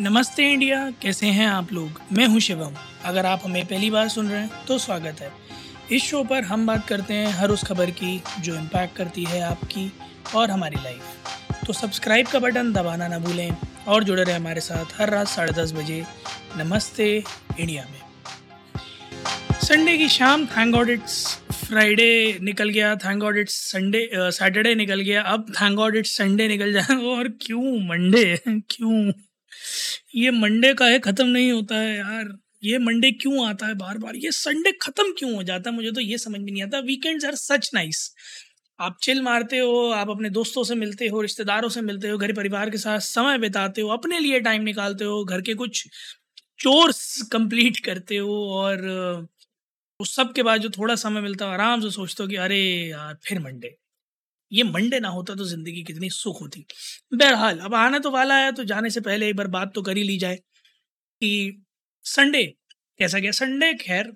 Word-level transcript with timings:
नमस्ते 0.00 0.42
इंडिया, 0.52 0.78
कैसे 1.02 1.26
हैं 1.26 1.46
आप 1.46 1.72
लोग? 1.72 2.00
मैं 2.12 2.26
हूँ 2.26 2.40
शिवम। 2.40 2.74
अगर 3.04 3.26
आप 3.26 3.40
हमें 3.44 3.64
पहली 3.66 3.88
बार 3.90 4.08
सुन 4.08 4.28
रहे 4.28 4.40
हैं 4.40 4.64
तो 4.66 4.76
स्वागत 4.78 5.20
है। 5.20 5.30
इस 5.92 6.02
शो 6.02 6.22
पर 6.24 6.44
हम 6.44 6.66
बात 6.66 6.86
करते 6.88 7.14
हैं 7.14 7.32
हर 7.32 7.50
उस 7.50 7.64
खबर 7.64 7.90
की 7.90 8.20
जो 8.40 8.54
इम्पैक्ट 8.54 8.96
करती 8.96 9.24
है 9.24 9.40
आपकी 9.40 9.90
और 10.34 10.50
हमारी 10.50 10.76
लाइफ 10.76 11.66
तो 11.66 11.72
सब्सक्राइब 11.72 12.26
का 12.26 12.38
बटन 12.38 12.72
दबाना 12.72 13.08
ना 13.08 13.18
भूलें 13.18 13.50
और 13.88 14.04
जुड़े 14.04 14.22
रहे 14.22 14.36
हमारे 14.36 14.60
साथ 14.60 15.00
हर 15.00 15.10
रात 15.10 15.28
साढ़े 15.28 15.52
दस 15.52 15.72
बजे 15.72 16.02
नमस्ते 16.56 17.12
इंडिया 17.60 17.84
में। 17.84 18.00
संडे 19.62 19.96
की 19.98 20.08
शाम 20.08 20.46
थैंक 20.46 20.74
गॉड 20.74 20.90
इट्स 20.90 21.22
फ्राइडे 21.66 22.38
निकल 22.42 22.68
गया 22.68 22.94
thank 22.96 23.20
God 23.20 23.38
it's 23.38 23.54
Sunday 23.72 24.08
Saturday 24.14 24.74
निकल 24.74 25.00
गया। 25.00 25.22
अब 25.22 25.54
थैंक 25.60 25.76
गॉड 25.76 25.96
इट्स 25.96 26.16
संडे 26.18 26.48
निकल 26.48 26.72
जाए 26.72 27.04
और 27.06 27.28
क्यों 27.42 27.80
मंडे 27.88 28.36
क्यों? 28.48 29.10
ये 30.14 30.30
मंडे 30.32 30.72
का 30.74 30.86
है, 30.86 30.98
ख़त्म 31.00 31.26
नहीं 31.28 31.52
होता 31.52 31.78
है 31.78 31.96
यार। 31.96 32.36
ये 32.64 32.78
मंडे 32.78 33.10
क्यों 33.12 33.46
आता 33.48 33.66
है 33.66 33.74
बार 33.74 33.98
बार 33.98 34.16
ये 34.16 34.30
संडे 34.32 34.72
ख़त्म 34.82 35.12
क्यों 35.18 35.34
हो 35.34 35.42
जाता 35.42 35.70
है? 35.70 35.76
मुझे 35.76 35.90
तो 35.92 36.00
ये 36.00 36.18
समझ 36.18 36.40
में 36.40 36.52
नहीं 36.52 36.62
आता। 36.62 36.78
वीकेंड्स 36.80 37.24
आर 37.24 37.34
सच 37.36 37.70
नाइस 37.74 38.12
आप 38.78 38.96
चिल 39.02 39.22
मारते 39.22 39.58
हो, 39.58 39.90
आप 39.90 40.10
अपने 40.10 40.30
दोस्तों 40.30 40.62
से 40.64 40.74
मिलते 40.74 41.06
हो, 41.08 41.20
रिश्तेदारों 41.20 41.68
से 41.68 41.80
मिलते 41.82 42.08
हो, 42.08 42.18
घर 42.18 42.32
परिवार 42.32 42.70
के 42.70 42.78
साथ 42.78 43.00
समय 43.00 43.38
बिताते 43.38 43.80
हो, 43.80 43.88
अपने 43.88 44.20
लिए 44.20 44.40
टाइम 44.40 44.62
निकालते 44.62 45.04
हो, 45.04 45.24
घर 45.24 45.40
के 45.40 45.54
कुछ 45.54 45.86
चोर्स 46.60 47.22
कंप्लीट 47.32 47.78
करते 47.84 48.16
हो 48.16 48.36
और 48.52 48.86
उस 50.00 50.14
सब 50.16 50.32
के 50.32 50.42
बाद 50.42 50.60
जो 50.60 50.70
थोड़ा 50.70 50.94
समय 50.96 51.20
मिलता 51.20 51.46
है, 51.46 51.52
आराम 51.52 51.80
से 51.80 51.90
सोचते 51.90 52.22
हो 52.22 52.28
कि 52.28 52.36
अरे 52.36 52.60
यार, 52.90 53.18
फिर 53.24 53.40
मंडे। 53.40 53.76
ये 54.52 54.62
मंडे 54.64 55.00
ना 55.00 55.08
होता 55.10 55.34
तो 55.34 55.44
ज़िंदगी 55.46 55.82
कितनी 55.84 56.10
सुख 56.10 56.40
होती। 56.42 56.64
बहरहाल, 57.14 57.58
अब 57.58 57.74
आने 57.76 58.00
तो 58.00 58.10
वाला 58.10 58.36
है 58.36 58.52
तो 58.52 58.64
जाने 58.64 58.90
से 58.90 59.00
पहले 59.00 59.28
एक 59.28 59.36
बार 59.36 59.46
बात 59.48 59.72
तो 59.74 59.82
कर 59.82 59.96
ही 59.96 60.02
ली 60.04 60.16
जाए 60.18 60.36
कि 60.36 61.64
संडे, 62.04 62.44
कैसा 63.00 63.18
गया? 63.18 63.30
संडे 63.32 63.72
खैर, 63.76 64.12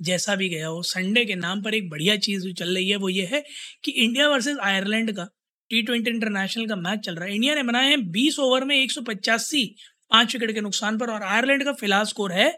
जैसा 0.00 0.34
भी 0.36 0.48
गया 0.48 0.66
हो, 0.68 0.82
संडे 0.84 1.24
के 1.24 1.34
नाम 1.36 1.62
पर 1.62 1.74
एक 1.74 1.88
बढ़िया 1.90 2.16
चीज़ 2.18 2.42
जो 2.42 2.52
चल 2.54 2.74
रही 2.74 2.88
है, 2.90 2.96
वो 2.96 3.08
ये 3.08 3.26
है 3.32 3.42
कि 3.84 3.90
इंडिया 3.94 4.28
वर्सेस 4.28 4.56
आयरलैंड 4.62 5.12
का 5.12 5.28
टी 5.70 5.82
ट्वेंटी 5.82 6.10
इंटरनेशनल 6.10 6.66
का 6.66 6.76
मैच 6.78 7.00
चल 7.00 7.14
रहा 7.14 7.24
है। 7.24 7.34
इंडिया 7.34 7.54
ने 7.54 7.62
बनाए 7.62 7.88
हैं 7.88 8.00
बीस 8.12 8.38
ओवर 8.38 8.64
में 8.64 8.76
एक 8.76 8.92
सौ 8.92 9.00
पचासी 9.02 9.64
पाँच 10.10 10.34
विकेट 10.34 10.54
के 10.54 10.60
नुकसान 10.60 10.98
पर 10.98 11.10
और 11.10 11.22
आयरलैंड 11.24 11.64
का 11.64 11.72
फ़िलहाल 11.74 12.04
स्कोर 12.06 12.32
है 12.32 12.50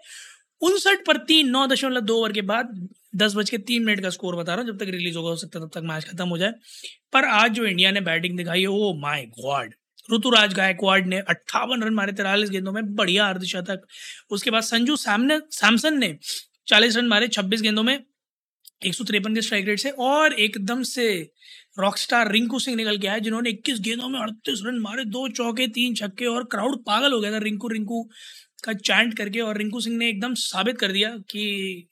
उनसठ 0.63 1.05
पर 1.07 1.17
तीन, 1.17 1.49
नौ 1.49 1.67
दशमलव 1.67 2.01
दो 2.01 2.17
ओवर 2.17 2.33
के 2.33 2.43
बाद 2.43 2.89
दस 3.17 3.35
बज 3.35 3.51
के 3.51 3.59
तीन 3.59 3.85
मिनट 3.85 4.01
का 4.01 4.11
स्कोर 4.11 4.37
बता 4.37 4.55
रहा 4.55 4.63
हूँ, 4.63 4.71
जब 4.73 4.79
तक 4.79 4.91
रिलीज़ 4.91 5.17
होगा, 5.17 5.31
हो 5.31 5.37
सकता 5.37 5.59
है 5.59 5.65
तब 5.65 5.71
तक 5.75 5.87
मैच 5.87 6.05
खत्म 6.05 6.29
हो 6.29 6.39
जाए। 6.39 6.53
पर 7.13 7.25
आज 7.25 7.51
जो 7.51 7.65
इंडिया 7.65 7.91
ने 7.91 8.01
बैटिंग 8.01 8.37
दिखाई 8.37 8.61
है 8.61 8.67
oh 8.67 8.93
my 8.95 9.25
God, 9.41 9.75
Ruturaj 10.13 10.55
Gaikwad 10.55 11.05
ने 11.07 11.19
अट्ठावन 11.19 11.83
रन 11.83 11.95
मारे 11.95 12.13
तिरालीस 12.13 12.51
गेंदों 12.51 12.73
में, 12.73 12.95
बढ़िया 12.95 13.29
अर्धशतक। 13.29 13.87
उसके 14.31 14.51
बाद 14.51 14.63
संजू 14.63 14.97
सैमने, 14.97 15.41
सैमसन 15.51 15.99
ने 15.99 16.17
चालीस 16.69 16.97
रन 16.97 17.07
मारे 17.07 17.29
छब्बीस 17.29 17.63
गेंदों 17.63 17.83
में, 17.83 17.99
एक 18.87 18.95
सौ 18.95 19.05
तिरपन 19.05 19.35
के 19.35 19.43
स्ट्राइक 19.43 19.67
रेट 19.67 19.79
से, 19.79 19.91
और 19.91 20.33
एकदम 20.33 20.83
से 20.83 21.33
रॉकस्टार 21.79 22.33
रिंकू 22.33 22.59
सिंह 22.59 22.77
निकल 22.77 22.99
के 22.99 23.07
आए, 23.07 23.21
जिन्होंने 23.21 23.51
21 23.51 23.81
गेंदों 23.81 24.09
में 24.09 24.21
अड़तीस 24.21 24.63
रन 24.67 24.79
मारे, 24.79 25.05
दो 25.05 25.29
चौके, 25.29 25.67
तीन 25.67 25.95
छक्के, 25.95 26.27
और 26.27 26.45
क्राउड 26.45 26.85
पागल 26.85 27.13
हो 27.13 27.21
गया 27.21 27.33
था 27.33 27.39
रिंकू 27.39 27.69
रिंकू। 27.69 28.09
का 28.61 28.73
चैंट 28.75 29.17
करके 29.19 29.41
और 29.41 29.59
रिंकू 29.59 29.81
सिंह 29.81 29.97
ने 29.99 30.09
एकदम 30.09 30.35
साबित 30.41 30.79
कर 30.79 30.93
दिया 30.93 31.17
कि 31.31 31.89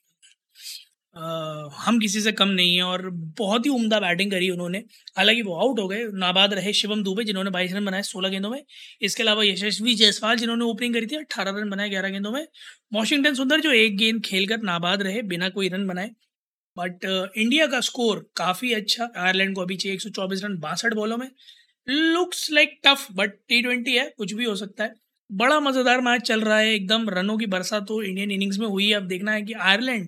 आ, 1.15 1.69
हम 1.77 1.99
किसी 1.99 2.21
से 2.21 2.31
कम 2.31 2.47
नहीं 2.49 2.75
है 2.75 2.83
और 2.83 3.09
बहुत 3.39 3.65
ही 3.65 3.69
उम्दा 3.71 3.99
बैटिंग 3.99 4.31
करी 4.31 4.49
उन्होंने। 4.49 4.77
हालाँकि 5.17 5.41
वो 5.41 5.55
आउट 5.59 5.79
हो 5.79 5.87
गए 5.87 6.03
नाबाद 6.15 6.53
रहे 6.53 6.73
शिवम 6.73 7.03
दुबे 7.03 7.23
जिन्होंने 7.23 7.49
बाईस 7.51 7.73
रन 7.73 7.85
बनाए 7.85 8.01
सोलह 8.03 8.29
गेंदों 8.29 8.49
में। 8.49 8.63
इसके 9.01 9.23
अलावा 9.23 9.43
यशस्वी 9.43 9.95
जायसवाल 9.95 10.37
जिन्होंने 10.37 10.65
ओपनिंग 10.65 10.93
करी 10.93 11.07
थी 11.07 11.15
अट्ठारह 11.15 11.59
रन 11.59 11.69
बनाए 11.69 11.89
ग्यारह 11.89 12.09
गेंदों 12.09 12.31
में। 12.31 12.45
वॉशिंगटन 12.93 13.33
सुंदर 13.35 13.61
जो 13.61 13.71
एक 13.73 13.97
गेंद 13.97 14.21
खेलकर 14.25 14.61
नाबाद 14.63 15.01
रहे 15.01 15.21
बिना 15.33 15.49
कोई 15.49 15.69
रन 15.69 15.87
बनाए। 15.87 16.09
बट 16.77 17.05
इंडिया 17.37 17.67
का 17.67 17.81
स्कोर 17.81 18.25
काफ़ी 18.37 18.73
अच्छा 18.73 19.09
आयरलैंड 19.17 19.55
को 19.55 19.61
अभी 19.61 19.75
चाहिए 19.77 19.95
एक 19.95 20.01
सौ 20.01 20.09
चौबीस 20.11 20.43
रन 20.43 20.57
बासठ 20.59 20.93
बॉलों 20.95 21.17
में। 21.17 21.29
Looks 21.87 22.49
like 22.51 22.79
tough 22.85 23.07
but 23.13 23.33
T 23.49 23.61
twenty 23.61 23.95
है 23.95 24.09
कुछ 24.17 24.33
भी 24.33 24.45
हो 24.45 24.55
सकता 24.55 24.83
है। 24.83 24.95
बड़ा 25.29 25.59
मज़ेदार 25.59 26.01
मैच 26.01 26.21
चल 26.23 26.41
रहा 26.41 26.57
है, 26.57 26.73
एकदम 26.73 27.09
रनों 27.09 27.37
की 27.37 27.45
बरसात 27.47 27.87
तो 27.87 28.01
इंडियन 28.03 28.31
इनिंग्स 28.31 28.57
में 28.59 28.67
हुई 28.67 28.87
है। 28.87 28.93
अब 28.93 29.07
देखना 29.07 29.31
है 29.31 29.41
कि 29.43 29.53
आयरलैंड 29.55 30.07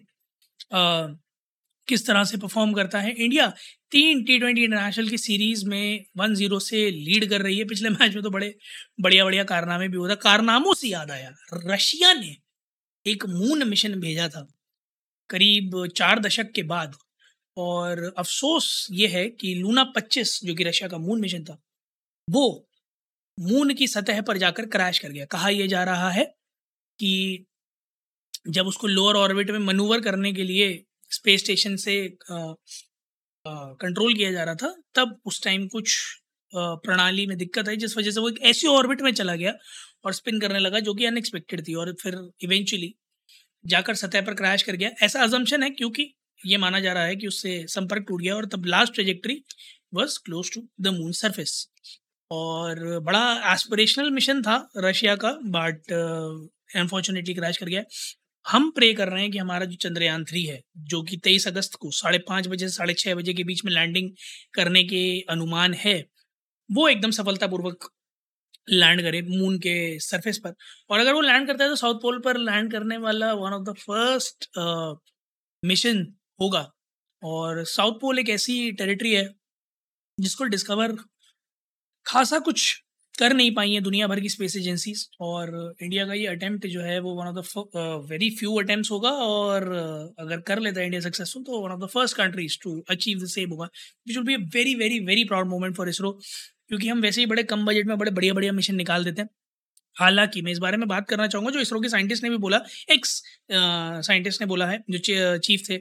किस 1.88 2.06
तरह 2.08 2.24
से 2.24 2.38
परफॉर्म 2.38 2.74
करता 2.74 3.00
है। 3.02 3.12
इंडिया 3.14 3.48
तीन 3.92 4.24
टी 4.26 4.38
ट्वेंटी 4.40 4.64
इंटरनेशनल 4.64 5.10
की 5.10 5.18
सीरीज़ 5.20 5.66
में 5.70 6.06
वन 6.18 6.34
ज़ीरो 6.36 6.60
से 6.62 6.90
लीड 6.92 7.30
कर 7.30 7.42
रही 7.42 7.58
है। 7.58 7.66
पिछले 7.66 7.90
मैच 7.92 8.14
में 8.16 8.24
तो 8.24 8.30
बड़े 8.32 8.54
बढ़िया 9.02 9.26
बढ़िया 9.26 9.44
कारनामे 9.46 9.88
भी 9.88 9.98
होता 9.98 10.16
कारनामों 10.22 10.74
से 10.74 10.88
याद 10.88 11.12
आया। 11.12 11.32
रशिया 11.66 12.14
ने 12.14 12.36
एक 13.06 13.26
मून 13.28 13.68
मिशन 13.68 14.00
भेजा 14.00 14.28
था, 14.30 14.48
करीब 15.30 15.88
चार 15.98 16.20
दशक 16.20 16.52
के 16.56 16.64
बाद। 16.66 16.96
और 17.58 18.14
अफसोस 18.18 18.88
ये 18.92 19.08
है 19.10 19.28
कि 19.32 19.54
लूना 19.56 19.84
25 19.96 20.40
जो 20.44 20.56
कि 20.56 20.64
रशिया 20.64 20.90
का 20.90 20.98
मून 21.00 21.22
मिशन 21.22 21.44
था, 21.44 21.58
वो 22.28 22.68
मून 23.38 23.74
की 23.74 23.88
सतह 23.88 24.22
पर 24.22 24.38
जाकर 24.38 24.66
क्रैश 24.66 25.00
कर 25.00 25.10
गया। 25.10 25.26
कहा 25.26 25.50
यह 25.50 25.68
जा 25.68 25.84
रहा 25.84 26.10
है 26.12 26.24
कि 27.00 27.46
जब 28.50 28.68
उसको 28.68 28.88
लोअर 28.88 29.16
ऑर्बिट 29.16 29.52
में 29.52 29.60
मनूवर 29.60 30.02
करने 30.02 30.32
के 30.34 30.44
लिए 30.44 30.84
स्पेस 31.12 31.40
स्टेशन 31.40 31.76
से 31.76 31.96
कंट्रोल 33.46 34.14
किया 34.14 34.32
जा 34.32 34.44
रहा 34.44 34.56
था, 34.56 34.76
तब 34.96 35.20
उस 35.26 35.44
टाइम 35.44 35.68
कुछ 35.68 35.98
प्रणाली 36.54 37.26
में 37.28 37.38
दिक्कत 37.38 37.70
आई, 37.70 37.78
जिस 37.78 37.98
वजह 37.98 38.12
से 38.12 38.20
वो 38.20 38.30
एक 38.30 38.42
ऐसी 38.44 38.68
ऑर्बिट 38.68 39.02
में 39.02 39.12
चला 39.14 39.36
गया 39.36 39.54
और 40.06 40.14
स्पिन 40.14 40.40
करने 40.40 40.60
लगा 40.60 40.80
जो 40.80 40.94
कि 40.94 41.06
अनएक्सपेक्टेड 41.06 41.68
थी 41.68 41.74
और 41.74 41.94
फिर 42.02 42.16
इवेंचुअली 42.44 42.94
जाकर 43.66 43.96
सतह 43.96 44.22
पर 44.22 44.34
क्रैश 44.34 44.64
कर 44.64 44.76
गया। 44.76 44.90
ऐसा 45.04 45.24
अजम्पन 45.24 45.64
है 45.64 45.70
क्योंकि 45.70 46.14
ये 46.46 46.58
माना 46.58 46.80
जा 46.80 46.94
रहा 46.94 47.04
है 47.04 47.16
कि 47.16 47.28
उससे 47.28 47.66
संपर्क 47.68 48.06
टूट 48.08 48.22
गया 48.22 48.36
और 48.36 48.46
तब 48.46 48.66
last 48.66 48.94
trajectory 48.94 49.44
was 49.94 50.18
close 50.26 50.54
to 50.54 50.68
the 50.82 50.88
moon 50.88 51.12
surface 51.12 51.68
और 52.32 53.00
बड़ा 53.04 53.54
एस्पिरेशनल 53.54 54.10
मिशन 54.12 54.42
था 54.42 54.56
रशिया 54.78 55.16
का 55.16 55.32
बट 55.56 55.92
अनफॉर्चुनेटली 55.92 57.34
क्रैश 57.34 57.58
कर 57.58 57.66
गया 57.66 57.84
हम 58.46 58.70
प्रे 58.72 58.94
कर 58.94 59.08
रहे 59.10 59.22
हैं 59.22 59.32
कि 59.32 59.38
हमारा 59.38 59.66
जो 59.66 59.76
चंद्रयान 59.82 60.24
थ्री 60.26 60.44
है, 60.46 60.62
जो 60.78 61.02
कि 61.04 61.18
तेईस 61.18 61.48
अगस्त 61.48 61.76
को 61.82 61.92
साढ़े 61.92 62.18
पाँच 62.30 62.48
बजे 62.48 62.68
से 62.70 62.76
साढ़े 62.76 62.94
छः 62.94 63.16
बजे 63.16 63.34
के 63.34 63.44
बीच 63.44 63.64
में 63.66 63.72
लैंडिंग 63.74 64.10
करने 64.54 64.84
के 64.84 65.02
अनुमान 65.30 65.74
है, 65.74 65.94
वो 66.70 66.88
एकदम 66.90 67.12
सफलतापूर्वक 67.12 67.90
लैंड 68.68 69.02
करे 69.02 69.22
मून 69.22 69.58
के 69.60 69.76
सरफेस 70.00 70.38
पर। 70.38 70.54
और 70.90 71.00
अगर 71.00 71.14
वो 71.14 71.22
लैंड 71.22 71.48
करता 71.48 71.64
है 71.64 71.70
तो 71.70 71.76
साउथ 71.76 72.02
पोल 72.02 72.20
पर 72.26 72.38
लैंड 72.40 72.72
करने 72.72 72.98
वाला 72.98 73.34
one 73.34 73.54
of 73.54 73.64
the 73.64 73.76
first 73.80 74.50
mission 75.64 76.06
होगा। 76.42 76.70
और 77.24 77.64
साउथ 77.66 78.00
पोल 78.02 78.20
एक 78.20 78.30
ऐसी 78.30 78.72
टेरिटरी 78.74 79.14
है 79.14 79.30
जिसको 80.18 80.44
डिस्कवर 80.46 80.96
खासा 82.06 82.40
कुछ 82.40 82.84
कर 83.20 83.34
नहीं 83.34 83.56
पाई 83.56 83.72
हैं 83.72 83.84
दुनिया 83.84 84.08
भर 84.08 84.20
की 84.20 84.30
स्पेस 84.30 84.56
एजेंसीज 84.58 85.10
और 85.20 85.76
इंडिया 85.82 86.06
का 86.06 86.14
ये 86.14 86.28
अटैम्प्ट 86.28 86.68
जो 86.68 86.82
है 86.82 87.00
वो 87.00 87.14
one 87.16 87.28
of 87.28 87.60
the 87.60 88.06
very 88.10 88.30
few 88.30 88.56
attempt 88.56 88.92
होगा 88.92 89.10
और 89.10 89.64
uh, 89.64 90.24
अगर 90.24 90.42
कर 90.42 90.60
लेता 90.60 90.80
है 90.80 90.86
इंडिया 90.86 91.02
सक्सेसफुल 91.02 91.44
तो 91.44 91.60
one 91.62 91.72
of 91.72 91.80
the 91.80 91.86
first 91.86 92.18
countries 92.18 92.58
to 92.64 92.86
achieve 92.90 93.20
the 93.20 93.26
same 93.26 93.50
होगा 93.50 93.70
which 94.08 94.18
will 94.18 94.26
be 94.26 94.34
a 94.34 94.38
very 94.38 94.76
very 94.76 95.00
very 95.00 95.24
proud 95.24 95.48
moment 95.48 95.76
for 95.76 95.90
ISRO 95.90 96.12
क्योंकि 96.68 96.88
हम 96.90 97.02
वैसे 97.02 97.22
ही 97.22 97.28
बड़े 97.28 97.44
कम 97.44 97.66
बजट 97.66 97.86
में 97.86 97.98
बड़े 97.98 98.12
बढ़िया 98.12 98.34
बढ़िया 98.34 98.52
मिशन 98.52 98.76
निकाल 98.76 99.06
देते 99.06 99.22
हैं। 99.22 99.30
हालाँकि 99.96 100.42
मैं 100.42 100.52
इस 100.52 100.58
बारे 100.58 100.78
में 100.78 100.88
बात 100.88 101.10
करना 101.10 101.28
चाहूँगा 101.28 101.52
जो 101.52 101.60
इसरो 101.60 101.82
के 101.82 101.90
साइंटिस्ट 101.90 102.24
ने 102.24 102.30
भी 102.30 102.38
बोला 102.38 102.62
एक्स 102.92 103.24
साइंटिस्ट 104.08 104.38
uh, 104.38 104.42
ने 104.42 104.48
बोला 104.48 104.68
है 104.68 104.84
जो 104.90 105.38
चीफ 105.38 105.64
थे 105.70 105.78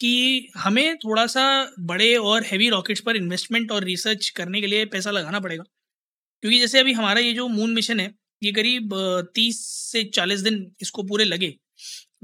कि 0.00 0.50
हमें 0.56 0.96
थोड़ा 0.98 1.26
सा 1.26 1.44
बड़े 1.82 2.14
और 2.16 2.44
हैवी 2.44 2.68
रॉकेट्स 2.70 3.00
पर 3.02 3.16
इन्वेस्टमेंट 3.16 3.72
और 3.72 3.84
रिसर्च 3.84 4.28
करने 4.36 4.60
के 4.60 4.66
लिए 4.66 4.84
पैसा 4.86 5.10
लगाना 5.10 5.40
पड़ेगा। 5.40 5.62
क्योंकि 6.42 6.58
जैसे 6.60 6.80
अभी 6.80 6.92
हमारा 6.92 7.20
ये 7.20 7.32
जो 7.34 7.48
मून 7.48 7.74
मिशन 7.74 8.00
है, 8.00 8.14
ये 8.42 8.52
करीब 8.52 8.90
तीस 9.34 9.60
से 9.92 10.04
चालीस 10.14 10.40
दिन 10.40 10.66
इसको 10.82 11.02
पूरे 11.04 11.24
लगे 11.24 11.54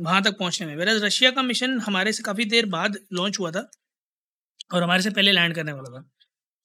वहाँ 0.00 0.22
तक 0.22 0.38
पहुँचने 0.38 0.66
में। 0.66 0.76
वेराज 0.76 1.02
रशिया 1.04 1.30
का 1.30 1.42
मिशन 1.42 1.78
हमारे 1.80 2.12
से 2.12 2.22
काफ़ी 2.22 2.44
देर 2.46 2.66
बाद 2.68 2.98
लॉन्च 3.12 3.38
हुआ 3.40 3.50
था 3.52 3.68
और 4.74 4.82
हमारे 4.82 5.02
से 5.02 5.10
पहले 5.10 5.32
लैंड 5.32 5.54
करने 5.54 5.72
वाला 5.72 5.98
था। 5.98 6.04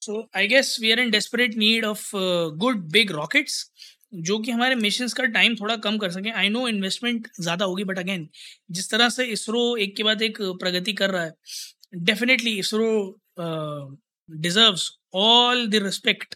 So 0.02 0.28
I 0.36 0.48
guess 0.48 0.76
we 0.80 0.92
are 0.92 1.00
in 1.00 1.10
desperate 1.10 1.56
need 1.56 1.84
of 1.84 2.10
good 2.58 2.84
big 2.92 3.10
rockets 3.12 3.64
जो 4.12 4.38
कि 4.38 4.50
हमारे 4.50 4.74
मिशन 4.74 5.08
का 5.16 5.24
टाइम 5.32 5.54
थोड़ा 5.56 5.76
कम 5.78 5.98
कर 5.98 6.10
सकें। 6.10 6.30
आई 6.32 6.48
नो 6.48 6.66
इन्वेस्टमेंट 6.68 7.28
ज़्यादा 7.40 7.64
होगी 7.64 7.84
बट 7.84 7.98
अगेन 7.98 8.28
जिस 8.70 8.90
तरह 8.90 9.08
से 9.08 9.24
इसरो 9.32 9.76
एक 9.78 9.96
के 9.96 10.02
बाद 10.02 10.22
एक 10.22 10.38
प्रगति 10.60 10.92
कर 10.92 11.10
रहा 11.10 11.24
है 11.24 11.34
definitely 12.04 12.58
ISRO 12.58 12.90
deserves 14.28 14.90
all 15.16 15.66
the 15.68 15.82
respect 15.84 16.34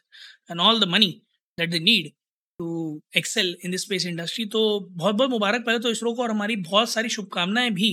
and 0.50 0.60
all 0.60 0.80
the 0.80 0.88
money 0.88 1.10
that 1.58 1.70
they 1.70 1.78
need 1.80 2.10
to 2.58 3.00
excel 3.16 3.56
in 3.64 3.70
the 3.72 3.76
space 3.76 4.06
industry 4.06 4.44
तो 4.46 4.60
बहुत 4.80 5.14
बहुत 5.14 5.30
मुबारक 5.30 5.64
पहले 5.66 5.78
तो 5.78 5.90
इसरो 5.90 6.12
को 6.14 6.22
और 6.22 6.30
हमारी 6.30 6.56
बहुत 6.62 6.90
सारी 6.90 7.08
शुभकामनाएँ 7.08 7.70
भी 7.70 7.90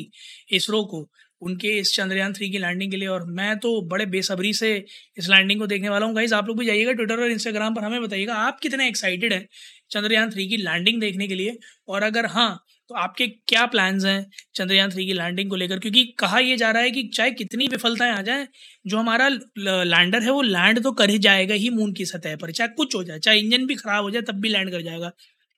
इसरो 0.54 0.84
को। 0.86 1.02
उनके 1.42 1.68
इस 1.80 1.94
चंद्रयान 1.96 2.34
थ्री 2.34 2.50
की 2.50 2.58
लैंडिंग 2.58 2.92
के 2.92 2.98
लिए 2.98 3.08
और 3.10 3.26
मैं 3.32 3.58
तो 3.60 3.82
बड़े 3.90 4.06
बेसब्री 4.08 4.54
से 4.54 4.74
इस 5.18 5.30
लैंडिंग 5.30 5.60
को 5.60 5.68
देखने 5.68 5.90
वाला 5.90 6.06
हूँ। 6.06 6.16
गाइज़ 6.16 6.34
आप 6.36 6.48
लोग 6.48 6.60
भी 6.60 6.66
जाइएगा 6.66 6.92
ट्विटर 6.94 7.22
और 7.22 7.32
इंस्टाग्राम 7.32 7.76
पर, 7.76 7.84
हमें 7.84 8.02
बताइएगा 8.02 8.36
आप 8.38 8.60
कितने 8.60 8.88
एक्साइटेड 8.88 9.34
हैं 9.34 9.48
चंद्रयान 9.92 10.32
थ्री 10.32 10.48
की 10.48 10.58
लैंडिंग 10.58 11.02
देखने 11.02 11.28
के 11.28 11.36
लिए। 11.36 11.58
और 11.88 12.04
अगर 12.04 12.26
हाँ 12.28 12.66
तो 12.90 12.96
आपके 12.96 13.28
क्या 13.28 13.66
प्लान्स 13.68 14.06
हैं 14.06 14.26
चंद्रयान 14.56 14.90
थ्री 14.92 15.06
की 15.06 15.14
लैंडिंग 15.14 15.50
को 15.50 15.56
लेकर? 15.56 15.80
क्योंकि 15.80 16.04
कहा 16.20 16.40
यह 16.40 16.56
जा 16.58 16.72
रहा 16.72 16.82
है 16.84 16.92
कि 16.92 17.04
चाहे 17.16 17.32
कितनी 17.34 17.68
विफलताएँ 17.68 18.12
आ 18.12 18.22
जाएँ, 18.22 18.48
जो 18.88 18.98
हमारा 18.98 19.28
लैंडर 19.30 20.24
है, 20.24 20.32
वो 20.32 20.42
लैंड 20.44 20.82
तो 20.84 20.92
कर 20.94 21.10
ही 21.10 21.20
जाएगा 21.20 21.56
ही 21.56 21.70
मून 21.72 21.94
की 21.94 22.06
सतह 22.06 22.36
पर। 22.36 22.52
चाहे 22.52 22.68
कुछ 22.78 22.96
हो 22.96 23.04
जाए, 23.04 23.20
चाहे 23.20 23.40
इंजन 23.40 23.66
भी 23.68 23.76
खराब 23.76 24.04
हो 24.04 24.12
जाए, 24.12 24.22
तब 24.24 24.42
भी 24.42 24.50
लैंड 24.50 24.72
कर 24.72 24.82
जाएगा। 24.82 25.12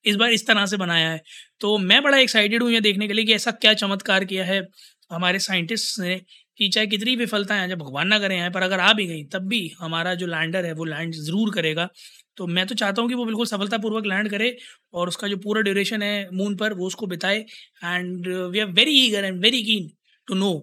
इस 0.06 0.16
बार 0.16 0.32
इस 0.32 0.46
तरह 0.48 0.66
से 0.66 0.78
बनाया 0.78 1.10
है। 1.10 1.22
तो 1.62 1.78
मैं 1.80 2.02
बड़ा 2.04 2.18
एक्साइटेड 2.20 2.64
हूँ 2.64 2.72
ये 2.72 2.80
देखने 2.82 3.08
के 3.08 3.14
लिए 3.14 3.26
कि 3.26 3.34
ऐसा 3.34 3.52
क्या 3.54 3.74
चमत्कार 3.76 4.26
किया 4.26 4.46
है। 4.46 4.62
हमारे 5.12 5.40
साइंटिस्ट 5.40 6.00
ने 6.00 6.20
कि 6.60 6.68
चाहे 6.70 6.88
कितनी 6.88 7.16
विफलताएँ 7.16 7.62
आ 7.62 7.68
जाए 7.68 7.78
भगवान 7.78 8.08
ना 8.08 8.20
करें 8.20 8.52
पर 8.52 8.64
अगर 8.64 8.80
आ 8.80 8.92
भी 8.94 9.06
गई, 9.08 9.24
तब 9.26 9.48
भी 9.48 9.68
हमारा 9.80 10.14
जो 10.16 10.28
लैंडर 10.28 10.66
है, 10.66 10.74
वो 10.74 10.86
लैंड 10.86 11.14
ज़रूर 11.16 11.54
करेगा। 11.54 11.90
तो 12.38 12.48
मैं 12.48 12.66
तो 12.68 12.76
चाहता 12.76 13.02
हूँ 13.02 13.10
कि 13.10 13.16
वो 13.16 13.26
बिल्कुल 13.26 13.46
सफलतापूर्वक 13.46 14.06
लैंड 14.06 14.30
करे 14.30 14.56
और 14.94 15.08
उसका 15.08 15.28
जो 15.28 15.38
पूरा 15.38 15.62
ड्यूरेशन 15.62 16.02
है 16.02 16.30
मून 16.34 16.56
पर, 16.56 16.74
वो 16.74 16.88
उसको 16.88 17.08
बिताए। 17.08 17.40
And 17.84 18.28
we 18.28 18.60
are 18.60 18.68
very 18.72 19.00
eager 19.00 19.26
and 19.26 19.42
very 19.42 19.64
keen 19.64 19.90
to 20.28 20.36
know 20.36 20.54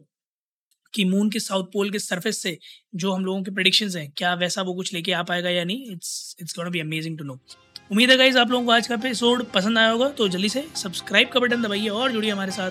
कि 0.94 1.04
मून 1.04 1.31
के 1.31 1.40
साउथ 1.40 1.64
पोल 1.72 1.90
के 1.90 1.98
सरफेस 1.98 2.42
से 2.42 2.56
जो 2.94 3.12
हम 3.12 3.25
लोगों 3.25 3.42
के 3.42 3.50
प्रडिक्शंस 3.50 3.96
हैं, 3.96 4.10
क्या 4.16 4.34
वैसा 4.34 4.62
वो 4.62 4.75
कुछ 4.75 4.92
लेके 4.94 5.12
आ 5.12 5.22
पाएगा 5.22 5.50
या 5.50 5.64
नहीं, 5.64 5.92
it's 5.92 6.37
it's 6.40 6.56
gonna 6.56 6.70
be 6.70 6.81
amazing 6.81 7.19
to 7.19 7.25
know. 7.25 7.38
उम्मीद 7.90 8.10
है 8.10 8.16
गाइज़ 8.16 8.38
आप 8.38 8.50
लोगों 8.50 8.64
को 8.66 8.72
आज 8.72 8.87
का 8.87 8.94
एपिसोड 8.94 9.44
पसंद 9.52 9.78
आया 9.78 9.90
होगा 9.90 10.08
तो 10.10 10.28
जल्दी 10.28 10.48
से 10.48 10.64
सब्सक्राइब 10.76 11.28
का 11.28 11.40
बटन 11.40 11.62
दबाइए 11.62 11.88
और 11.90 12.12
जुड़िए 12.12 12.31
हमारे 12.31 12.52
साथ। 12.52 12.70